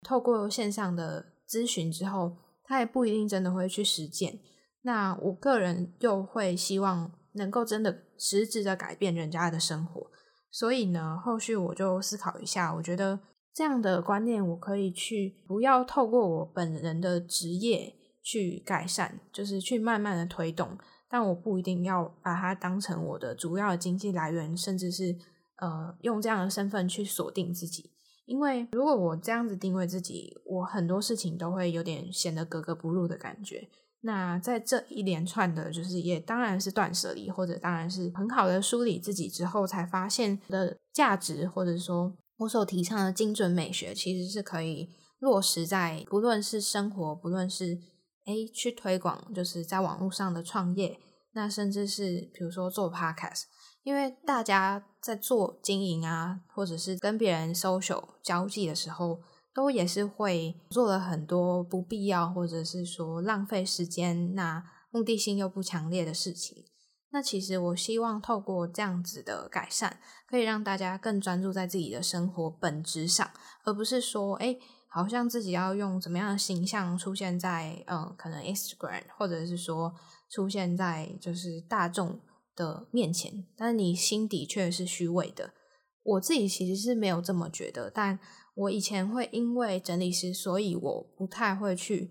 [0.02, 4.40] 透过线上的咨询之后，他也不一定真的会去实践。
[4.82, 10.06] 那我个人又会希望能够真的实质的改变人家的生活，
[10.50, 13.20] 所以呢，后续我就思考一下，我觉得
[13.52, 17.94] 这样的观念我可以去不要透过我本人的职业
[18.28, 20.76] 去改善，就是去慢慢的推动，
[21.08, 25.16] 但我不一定要把它当成我的主要的经济来源，甚至是
[25.56, 27.90] 呃用这样的身份去锁定自己，
[28.26, 33.66] 因为如果我这样子定位自己，我很多事情都会有点显得格格不入的感觉。
[34.02, 47.78] 那在这一连串的，就是也当然是断舍离，或者当然是很好的梳理自己之后，才发现的价值，或者说我所提倡的精准美学，其实是可以落实在不论是生活，不论是
[48.28, 51.00] 诶去推广，就是在网络上的创业，
[51.32, 53.42] 那甚至是比如说做 podcast，
[53.82, 59.18] 因为大家在做经营啊，或者是跟别人 social 交际的时候。
[59.54, 64.62] 都也是会做了很多不必要，或者是说浪费时间，那
[64.92, 66.66] 目的性又不强烈的事情。
[67.10, 73.28] 那其实我希望透过这样子的改善，可以让大家更专注在自己的生活本质上，
[73.64, 74.56] 而不是说，哎，
[74.88, 79.94] 好像自己要用怎么样的形象出现在，嗯，可能 Instagram，或者是说
[80.30, 82.20] 出现在就是大众
[82.56, 85.52] 的面前，但是你心底却是虚伪的。
[86.02, 88.18] 我自己其实是没有这么觉得，但。
[88.60, 92.10] 我以前会因为整理师，所以我不太会去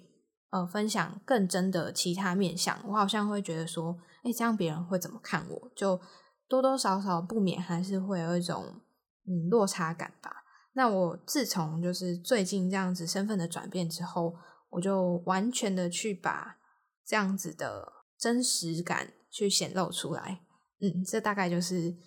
[0.49, 2.79] 呃分享更真的其他面相。
[2.87, 5.69] 我好像会觉得说，哎，这样别人会怎么看我？
[5.75, 5.99] 就
[6.47, 8.63] 多多少少不免还是会有一种
[9.27, 10.31] 嗯落差感吧。
[10.77, 14.35] 那我自从就是最近这样子身份的转变之后，
[14.69, 16.59] 我就完全的去把
[17.03, 20.41] 这样子的真实感去显露出来。
[20.79, 21.97] 嗯，这大概就是。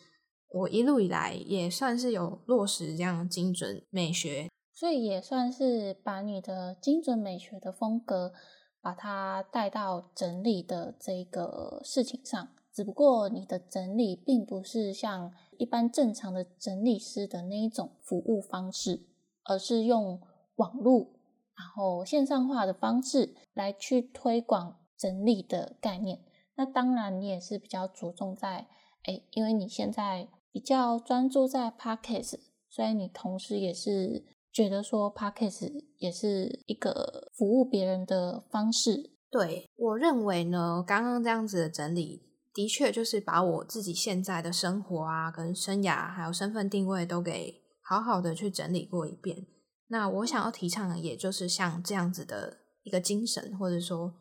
[0.52, 8.32] 我一路以来也算是有落实这样精准美学，所以也算是把你的精准美学的风格，
[8.80, 12.48] 把它带到整理的这个事情上。
[12.72, 19.06] 只不过你的整理并不是像一般正常的整理师的那一种服务方式，
[19.44, 20.20] 而是用
[20.56, 21.10] 网络
[21.56, 26.20] 然后线上化的方式来去推广整理的概念。
[26.56, 28.68] 那当然你也是比较着重在，
[29.04, 30.28] 哎，因为你现在。
[30.52, 39.12] 比较专注在 podcast，所以你同时也是觉得说 podcast 也是一个服务别人的方式。
[39.30, 49.46] 对我认为呢，刚刚这样子的整理，的确就是把我自己现在的生活啊、跟生涯还有身份定位都给好好的去整理过一遍。
[49.88, 54.14] 那我想要提倡的，也就是像这样子的一个精神，或者说，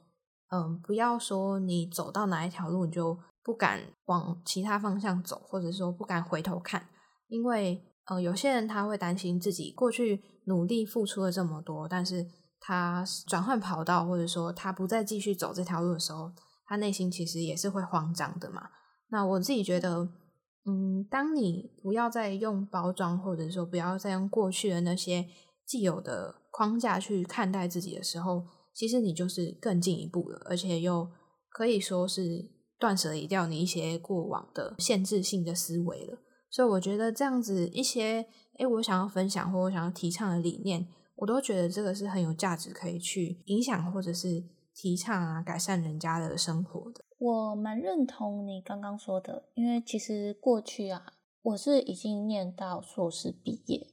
[0.52, 3.18] 嗯，不要说你走到哪一条路你就。
[3.42, 6.88] 不敢往其他方向走，或者说不敢回头看，
[7.30, 12.28] 因为呃，有些人他会担心自己过去努力付出了这么多，但是
[12.60, 16.32] 他转换跑道，或者说他不再继续走这条路的时候，
[16.70, 18.70] 他内心其实也是会慌张的嘛。
[19.10, 20.08] 那我自己觉得，
[20.66, 25.26] 嗯，当你不要再用包装，或者说不要再用过去的那些
[25.66, 31.10] 既有的框架去看待自己的时候，其实你就是更进一步了，而且又
[31.50, 32.58] 可以说是。
[32.82, 36.18] 断舍离掉你一些过往的限制性的思维了，
[36.50, 38.26] 所以我觉得这样子一些，
[38.58, 44.42] 诶，我想要分享或我想要提倡的理念，我都觉得这个是很有价值，可以去影响或者是
[44.82, 47.04] 提倡啊，改善人家的生活的。
[47.18, 51.06] 我蛮认同你刚刚说的，因为其实过去啊，
[51.42, 53.86] 我是已经念到硕士毕业，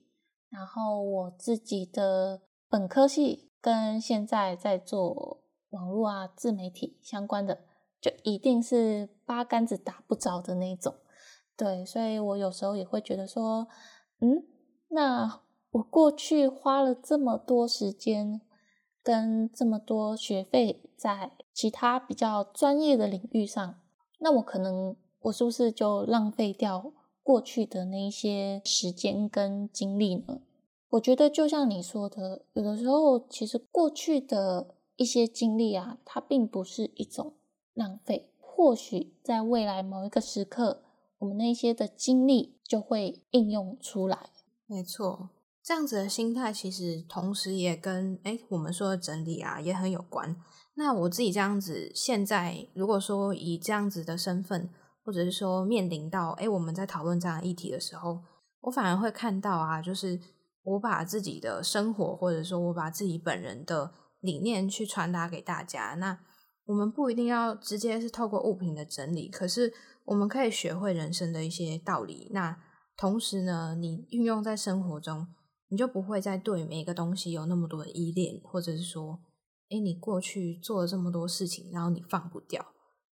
[0.49, 7.65] 然后我自己的本科系跟现在在做网络啊、自媒体相关的，
[8.01, 10.95] 就一定是八竿子打不着的那种。
[11.57, 13.67] 对，所以我有时候也会觉得说，
[14.21, 14.47] 嗯，
[14.91, 18.41] 那我过去花了这么多时间
[19.07, 23.79] 跟这么多学费在其他比较专业的领域上，
[24.19, 26.93] 那我可能我是不是就浪费掉
[27.23, 30.41] 过去的那一些时间跟精力呢？
[30.89, 37.35] 我觉得就像你说的，有的时候其实过去的一些经历啊，它并不是一种
[37.75, 40.83] 浪费，或许在未来某一个时刻。
[41.19, 44.31] 我们那些的经历就会应用出来，
[44.67, 45.31] 没错。
[45.67, 50.37] 这样子的心态其实同时也跟哎我们说的整理啊也很有关。
[50.77, 54.71] 那我自己这样子，现在如果说以这样子的身份，
[55.05, 58.21] 或者是说面临到哎我们在讨论这样议题的时候，
[58.61, 60.21] 我反而会看到啊，就是
[60.63, 65.95] 我把自己的生活，或者说我把自己本人的理念去传达给大家。
[65.95, 66.17] 那
[66.67, 69.75] 我们不一定要直接是透过物品的整理，可是。
[70.07, 72.57] 我们可以学会人生的一些道理，那
[72.97, 75.27] 同时呢，你运用在生活中，
[75.69, 79.21] 你就不会再对每一个东西有那么多的依恋，或者是说，
[79.71, 82.65] 哎，你过去做了这么多事情，然后你放不掉。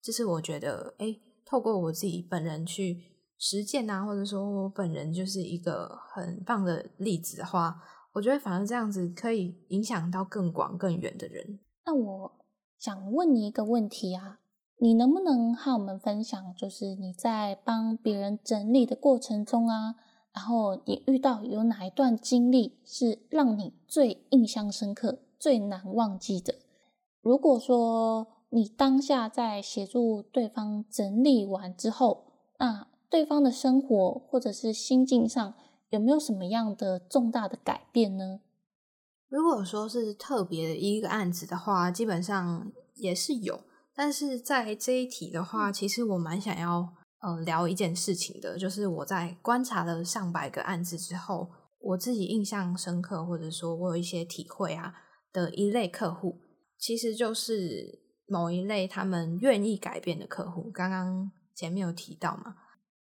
[0.03, 3.03] 这是我觉得，哎，透过我自己本人去
[3.38, 11.61] 实践啊，或者说我本人就是一个很棒的例子的话，我觉得反而这样子可以影响到更广更远的人。
[11.87, 12.33] 那我
[12.79, 14.41] 想问你一个问题啊。
[14.79, 19.95] 你能不能和我们分享，就是你在帮别人整理的过程中啊，
[20.35, 26.55] 然后你遇到有哪一段经历是让你最印象深刻、最难忘记的？
[27.21, 32.25] 如果说你当下在协助对方整理完之后，
[32.59, 35.55] 那对方的生活或者是心境上
[35.90, 38.40] 有没有什么样的重大的改变呢？
[39.29, 43.61] 如果说是特别的一个案子的话，基本上也是有。
[43.95, 51.48] 但是在这一题的话，其实我蛮想要呃聊一件事情的，就是我在观察了上百个案子之后，
[51.80, 54.94] 我自己印象深刻，或者说我有一些体会啊
[55.32, 56.38] 的一类客户，
[56.78, 60.70] 其实就是某一类他们愿意改变的客户。
[60.70, 62.54] 刚刚前面有提到嘛，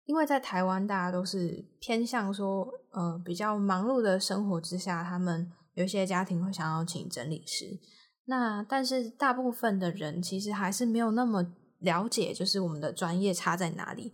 [0.05, 7.79] 因为在台湾大家都是偏向说，呃比较忙碌的生活之下，他们有一些家庭会想要请整理师。
[8.25, 14.13] 那但是大部分的人其实还是没有那么了解，就是我们的专业差在哪里。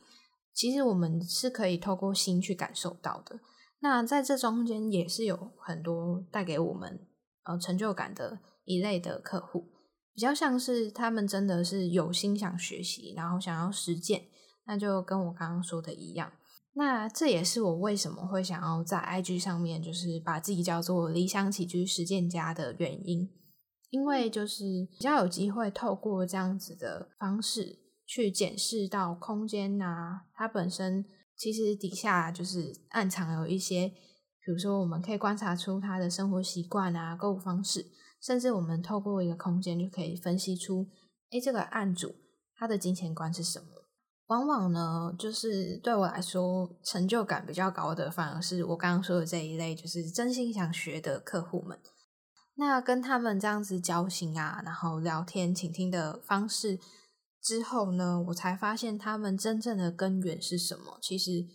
[0.54, 3.40] 其实我们是可以透过心去感受到的。
[3.80, 7.08] 那在这中间也是有很多带给我们
[7.44, 9.72] 呃成就感的一类的客户，
[10.14, 14.26] 比较像是他们真的是有心想学习，然后想要实践。
[14.66, 16.32] 那就跟我刚刚说的一样，
[16.76, 23.30] 那这也是我为什么会想要在 IG 上面就是把自己叫做理想起居实践家的原因。
[23.94, 27.78] 因为就是比较有机会透过这样子的方式
[28.08, 31.06] 去检视到空间啊，它本身
[31.38, 37.86] 其实底下就是暗藏有一些，比如说我们可以观察出他的生活习惯啊、购物方式，
[38.20, 40.88] 甚至我们透过一个空间就可以分析出，
[41.30, 42.16] 哎，这个案主
[42.56, 43.68] 他的金钱观是什么。
[44.26, 51.78] 往往呢，就是对我来说成就感比较高的，反而是我刚刚说的这一类，就是真心想学的客户们。
[52.56, 56.80] 那跟他们这样子交心啊，然后聊天、倾听的方式
[57.42, 61.00] 之后呢，我才发现他们真正的根源是什么？
[61.02, 61.46] 其实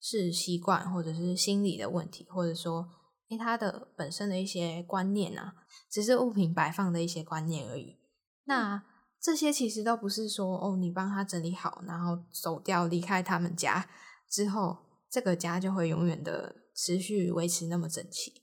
[0.00, 2.88] 是习惯或者是心理的问题，或者说，
[3.30, 5.54] 诶，他的本身的一些观念啊，
[5.90, 7.98] 只是物品摆放的一些观念而已。
[8.44, 8.84] 那
[9.20, 13.88] 这些其实都不是说，哦，你帮他整理好，然后走掉离开他们家
[14.28, 14.76] 之后，
[15.08, 18.41] 这个家就会永远的持续维持那么整齐。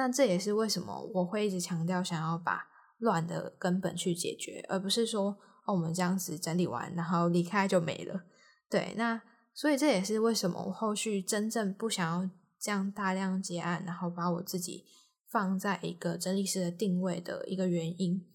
[0.00, 2.64] 那这也是为什么我会一直强调想要把
[3.00, 5.36] 乱的根本去解决，而不是说
[5.66, 8.22] 哦我们这样子整理完然后离开就没了。
[8.70, 9.20] 对，那
[9.52, 14.86] 所以这也是为什么我后续真正不想要这样大量结案，然后把我自己
[15.30, 18.26] 放在一个整理师的定位的一个原因。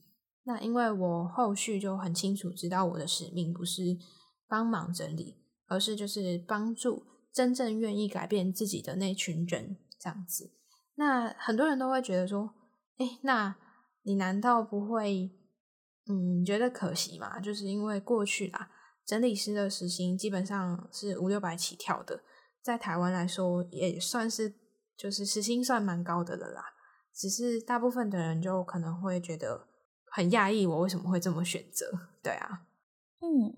[0.44, 3.82] 那因为我后续就很清楚知道我的使命不是
[4.48, 10.52] 帮忙整理，而是就是帮助真正愿意改变自己的那群人这样子。
[10.96, 12.54] 那很多人都会觉得说，
[12.98, 13.56] 哎，那
[14.04, 15.32] 你难道不会，
[16.08, 17.40] 嗯，觉得可惜吗？
[17.40, 18.70] 就是因为过去啦，
[19.06, 22.22] 整理师的时薪基本上是五六百起跳的，
[22.62, 24.54] 在台湾来说也算是
[24.98, 26.64] 就是时薪算蛮高的了啦。
[27.14, 29.68] 只是大部分的人就可能会觉得
[30.12, 31.86] 很讶异，我为什么会这么选择？
[32.22, 32.66] 对啊，
[33.22, 33.56] 嗯，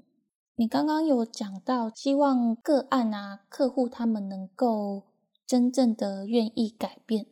[0.55, 5.03] 你刚刚有讲到希望个案啊客户他们能够
[5.47, 7.25] 真正的愿意改变，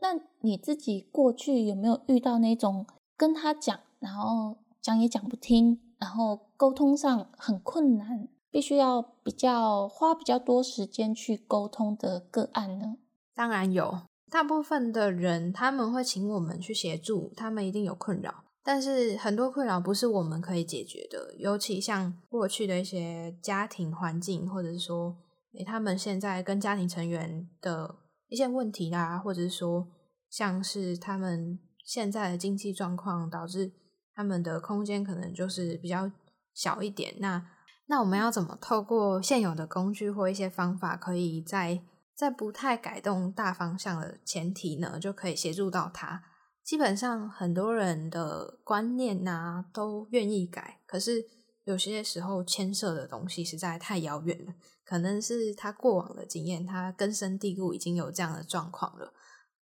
[0.00, 2.84] 那你自己过去有没有遇到那种
[3.16, 12.96] 跟他讲，然后讲也讲不听，然后沟通上很困难，必须要比较花比较多时间去沟通的个案呢？
[13.34, 14.00] 当然有。
[14.30, 25.16] 大部分的人他们会请我们去协助，他们一定有困扰，但是很多困扰不是我们可以解决的，尤其像过去的一些家庭环境，或者是说，
[25.58, 27.96] 诶，他们现在跟家庭成员的
[28.28, 29.88] 一些问题啦，或者是说，
[30.30, 33.72] 像是他们现在的经济状况导致
[34.14, 36.10] 他们的空间可能就是比较
[36.54, 37.44] 小一点，那
[37.86, 41.82] 那我们要怎么透过现有的工具或一些方法，可以在
[42.14, 46.22] 在不太改动大方向的前提呢，就可以协助到他。
[46.62, 51.24] 基本上很多人的观念呐都愿意改，可是
[51.64, 54.52] 有些时候牵涉的东西实在太遥远了，
[54.90, 59.12] 可能是他过往的经验，他根深蒂固已经有这样的状况了。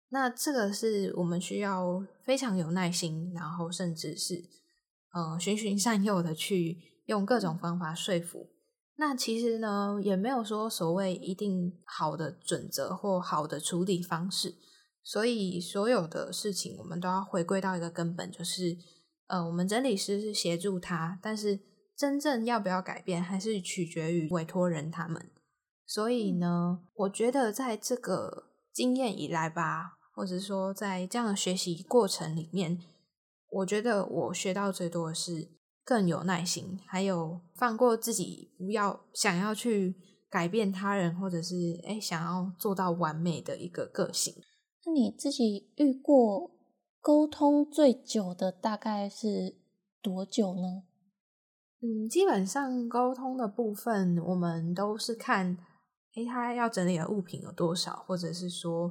[0.10, 4.44] 那这个是我们需要非常有耐心，然后甚至是
[5.14, 8.52] 呃循循善诱的去用各种方法说服。
[8.98, 14.54] 那其实呢，也没有说所谓一定好的准则或好的处理方式，
[15.04, 18.78] 所以所有的事情我们都要回归到一个根本，就是
[19.26, 21.60] 呃，我们整理师是协助他，但是
[21.98, 25.30] 真正要不要改变，还是取决于委托人他们。
[25.86, 32.80] 所以呢，我觉得在这个经验以来吧，或者说在这样的学习过程里面，
[33.50, 35.56] 我觉得我学到最多的是。
[35.88, 39.94] 更有耐心，还有放过自己，不要想要去
[40.32, 44.34] 改变他人，或者是哎想要做到完美的一个个性。
[44.84, 46.50] 那你自己遇过
[47.00, 49.58] 沟通最久的大概是
[50.02, 50.82] 多久呢？
[51.86, 55.56] 嗯，基本上沟通的部分，我们都是看，
[56.16, 58.88] 哎，他要整理的物品有多少，或者是说，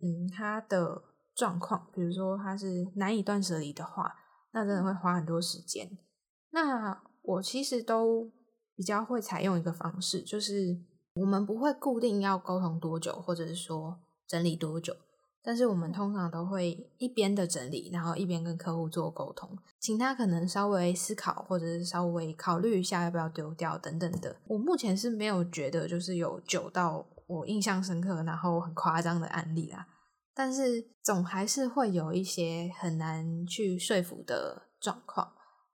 [0.00, 1.02] 嗯，他的
[1.34, 4.14] 状况，比如说他是难以断舍离的话，
[4.52, 5.98] 那真的会花很多时间。
[6.50, 8.30] 那我其实都
[8.76, 10.78] 比较会采用一个方式，就是
[11.14, 14.94] 我们不会固定要沟通多久，或者是说整理多久，
[15.42, 24.36] 但是我们通常都会一边的整理，然后一边跟客户做沟通，请他可能稍微思考，或者是稍微考虑一下要不要丢掉等等的。
[24.46, 29.86] 我目前是没有觉得就是有久到我印象深刻，然后很夸张的案例啦，
[30.34, 35.32] 但是总还是会有一些很难去说服的状况。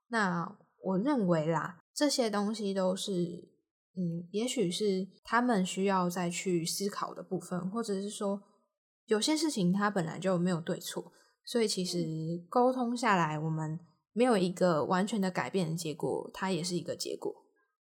[0.09, 3.13] 那我认为啦，这些东西都是，
[3.97, 8.41] 嗯，也许是他们需要再去思考的部分，或者是说，
[9.07, 11.13] 有些事情它本来就没有对错，
[11.45, 13.79] 所以其实沟通下来，我们
[14.13, 17.33] 没有一个完全的改变的结果，它也是一个结果。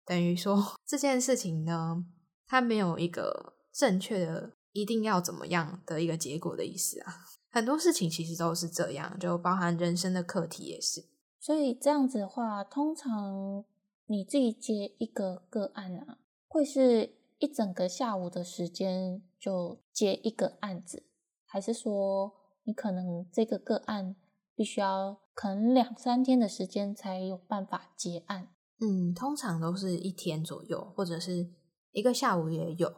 [0.04, 2.04] 等于说 这件事情呢，
[2.46, 7.14] 它没有一个正确的一定要怎么样的一个结果的意思啊。
[7.50, 11.04] 很多事情其实都是这样，就包含人生的课题也是。
[11.38, 13.64] 所以这样子的话，通常
[14.06, 16.18] 你自己接一个个案啊，
[16.48, 21.04] 会是一整个下午的时间就接一个案子，
[21.53, 22.32] 还是说
[22.64, 24.16] 你可能这个个案
[24.55, 28.48] 必须要可能两三天的时间才有办法结案？
[28.80, 31.50] 嗯，通常都是一天左右，或者是
[31.90, 32.90] 一个下午也有。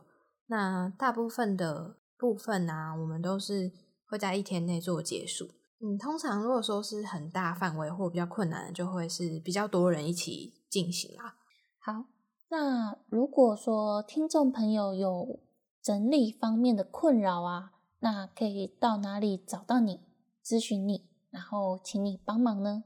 [0.46, 3.72] 那大部分的部分呢，我们都是
[4.08, 5.46] 会在一天内做结束。
[5.80, 11.34] 嗯，通常如果说是很大范围或比较困难的，就会是比较多人一起进行啊。
[11.80, 12.04] 好，
[12.50, 15.40] 那如果说听众朋友有
[15.82, 17.72] 整理方面的困扰啊，
[18.04, 20.00] 那可以到哪里找到你
[20.44, 22.84] 咨询你，然后请你帮忙呢？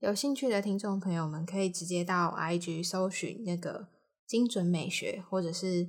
[0.00, 3.88] 有兴趣的听众朋友们可以直接到 IG 搜寻那个
[4.26, 5.88] 精准美学，或者是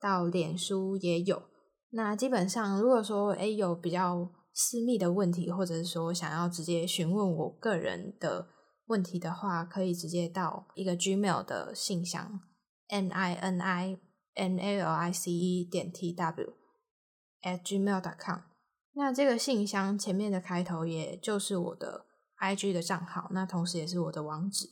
[0.00, 1.42] 到脸书也有。
[1.90, 4.30] 那基本上如果说哎有比较。
[4.56, 8.46] 私密的问题，或者是说想要直接询问我个人的
[8.86, 12.40] 问题的话，可以直接到一个 Gmail 的信箱
[12.86, 13.98] n i n i
[14.34, 16.52] n a l i c e 点 t w
[17.44, 18.40] at gmail dot com。
[18.94, 24.70] 那这个信箱前面的开头也就是我的 I G 的账号，那同时也是我的网址。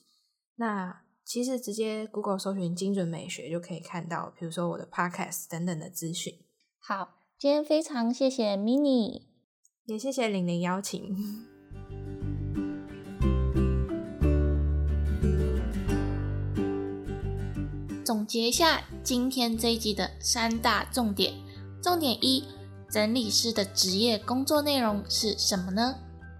[0.56, 6.34] 那其实直接 Google 搜寻精准美学就可以看到，比如说我的 Podcast 等等的资讯。
[6.80, 9.22] 好，今天非常谢谢 Mini。
[9.84, 11.16] 也谢谢玲玲邀请。
[18.04, 21.34] 总结一下今天这一集的三大重点。
[21.82, 22.44] 重点一，
[22.92, 25.94] 整理师的职业工作内容是什么呢？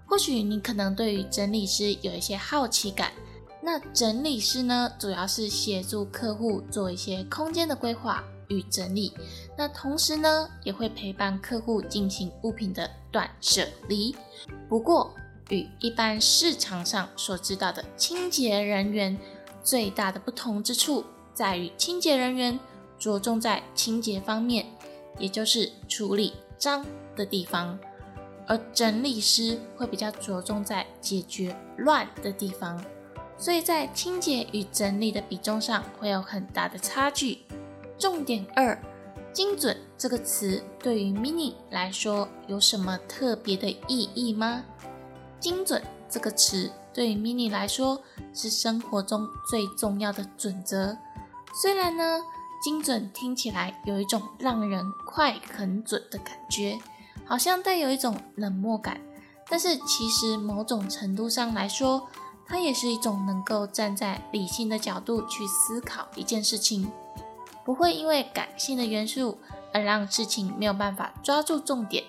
[0.05, 3.11] 或许你可能对于整理师有一些好奇感。
[3.59, 9.11] 那整理师呢，主要是协助客户做一些空间的规划与整理。
[9.57, 14.15] 那同时呢，也会陪伴客户进行物品的断舍离。
[14.69, 15.11] 不过，
[15.49, 19.17] 与一般市场上所知道的清洁人员
[19.63, 22.59] 最大的不同之处，在于清洁人员
[22.99, 24.67] 着重在清洁方面，
[25.17, 26.85] 也就是处理脏
[27.15, 27.77] 的地方，
[28.47, 32.83] 而整理师会比较着重在解决乱的地方，
[33.37, 37.39] 所以在清洁与整理的比重上会有很大的差距。
[37.97, 38.77] 重点二，
[39.31, 44.63] 精准这个词对于 Mini 来说有什么特别的意义吗？
[45.39, 48.01] 精准这个词对于 Mini 来说
[48.33, 50.97] 是生活中最重要的准则。
[51.61, 52.19] 虽然呢，
[52.63, 56.79] 精准听起来有一种让人快很准的感觉，
[57.25, 59.01] 好像带有一种冷漠感，
[59.49, 62.07] 但是其实某种程度上来说，
[62.47, 66.89] 它也是一种能够站在理性的角度去思考一件事情，
[67.65, 69.37] 不会因为感性的元素
[69.73, 72.05] 而让事情没有办法抓住重点。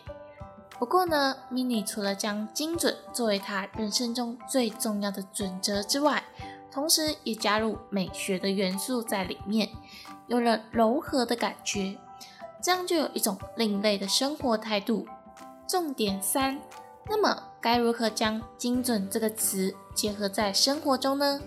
[0.78, 6.22] 不过呢，Mini 除了将精准作为他人生中最重要的准则之外，
[6.70, 9.68] 同时也加入美学的元素在里面，
[10.26, 11.96] 有了柔和的感觉，
[12.62, 15.06] 这样就有一种另类的生活态度。
[15.66, 16.60] 重点三，
[17.08, 21.40] 那么该如何将精准这个词结合在生活中呢？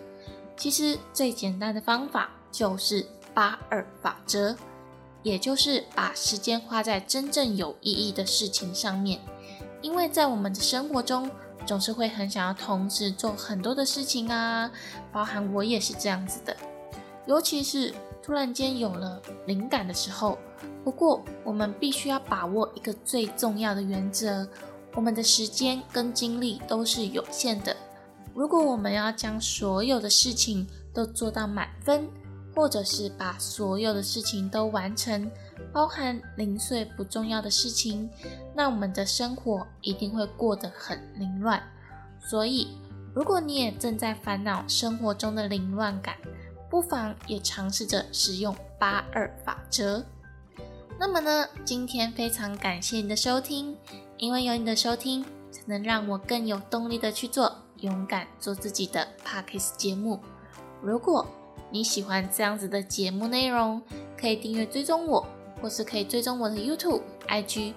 [0.55, 4.55] 其实最简单的方法就是八二法则。
[5.23, 9.19] 也就是把时间花在真正有意义的事情上面，
[9.81, 11.29] 因为在我们的生活中，
[11.65, 14.71] 总是会很想要同时做很多的事情啊，
[15.11, 16.55] 包含我也是这样子的，
[17.25, 17.93] 尤其是
[18.27, 20.37] 突然间有了灵感的时候。
[20.83, 24.45] 不过，我们必须要把握一个最重要的原则：
[24.95, 27.73] 我们的时间跟精力都是有限的。
[28.33, 32.05] 如果我们要将所有的事情都做到满分，
[32.53, 35.29] 或者是把所有的事情都完成，
[35.71, 38.09] 包含零碎不重要的事情，
[38.53, 41.61] 那我们的生活一定会过得很凌乱。
[42.19, 42.67] 所以，
[43.13, 46.15] 如果你也正在烦恼生活中的凌乱感，
[46.69, 50.05] 不妨也尝试着使用八二法则。
[50.99, 53.77] 那么呢，今天非常感谢你的收听，
[54.17, 60.19] 因为有你的收听，才能让我更有动力的去做勇敢做自己的 Parkes 节目。
[60.81, 61.27] 如果
[61.69, 63.81] 你喜欢这样子的节目内容，
[64.19, 65.27] 可以订阅追踪我，
[65.61, 67.73] 或是可以追踪我的 YouTube、IG。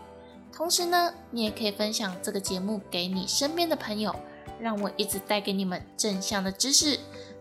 [0.53, 4.15] 同时呢，你也可以分享这个节目给你身边的朋友，
[4.59, 6.99] 让我一直带给你们正向的知识，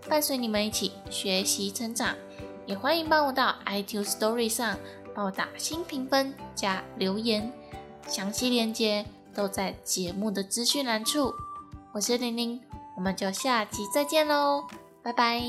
[0.10, 2.16] 伴随你们一起学习成长。
[2.66, 4.78] 也欢迎帮我到 iTunes Story 上
[5.16, 7.52] 帮我打新评分加留言，
[8.08, 11.34] 详细链接都在节目的资讯栏处。
[11.94, 12.62] 我是玲玲，
[12.96, 14.68] 我们就下期再见喽，
[15.02, 15.42] 拜拜。